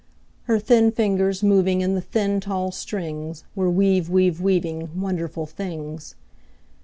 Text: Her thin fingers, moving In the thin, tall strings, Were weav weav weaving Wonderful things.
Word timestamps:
Her 0.45 0.57
thin 0.57 0.89
fingers, 0.91 1.43
moving 1.43 1.81
In 1.81 1.93
the 1.93 2.01
thin, 2.01 2.39
tall 2.39 2.71
strings, 2.71 3.43
Were 3.53 3.69
weav 3.71 4.05
weav 4.05 4.39
weaving 4.39 4.99
Wonderful 4.99 5.45
things. 5.45 6.15